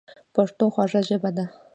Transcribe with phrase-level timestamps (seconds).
[0.33, 1.45] پښتو خوږه ژبه ده